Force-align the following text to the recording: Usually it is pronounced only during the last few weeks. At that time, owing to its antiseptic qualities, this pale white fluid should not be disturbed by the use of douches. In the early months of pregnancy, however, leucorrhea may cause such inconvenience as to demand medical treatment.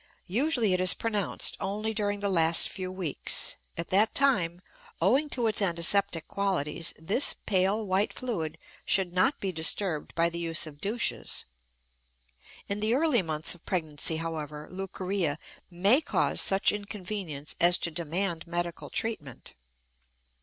Usually 0.25 0.73
it 0.73 0.81
is 0.81 0.95
pronounced 0.95 1.55
only 1.59 1.93
during 1.93 2.21
the 2.21 2.29
last 2.29 2.69
few 2.69 2.91
weeks. 2.91 3.55
At 3.77 3.89
that 3.89 4.15
time, 4.15 4.63
owing 4.99 5.29
to 5.29 5.45
its 5.45 5.61
antiseptic 5.61 6.27
qualities, 6.27 6.91
this 6.97 7.35
pale 7.45 7.85
white 7.85 8.11
fluid 8.11 8.57
should 8.83 9.13
not 9.13 9.39
be 9.39 9.51
disturbed 9.51 10.15
by 10.15 10.27
the 10.31 10.39
use 10.39 10.65
of 10.65 10.81
douches. 10.81 11.45
In 12.67 12.79
the 12.79 12.95
early 12.95 13.21
months 13.21 13.53
of 13.53 13.63
pregnancy, 13.63 14.15
however, 14.15 14.67
leucorrhea 14.71 15.37
may 15.69 16.01
cause 16.01 16.41
such 16.41 16.71
inconvenience 16.71 17.55
as 17.61 17.77
to 17.77 17.91
demand 17.91 18.47
medical 18.47 18.89
treatment. 18.89 19.53